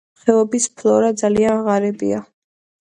ხეობის 0.21 0.65
ფლორა 0.79 1.13
ძალიან 1.23 1.63
ღარიბია. 1.71 2.25